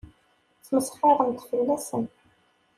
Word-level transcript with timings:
Ttmesxiṛent 0.59 1.45
fell-asen. 1.49 2.05